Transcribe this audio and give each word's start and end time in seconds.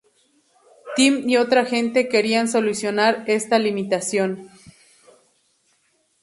Tim 0.95 1.29
y 1.29 1.37
otra 1.37 1.63
gente 1.63 2.09
querían 2.09 2.47
solucionar 2.47 3.23
esta 3.27 3.59
limitación. 3.59 4.49